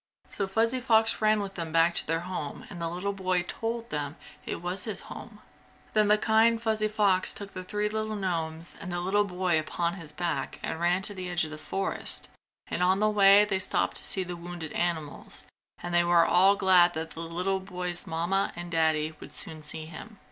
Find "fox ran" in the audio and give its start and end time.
0.79-1.41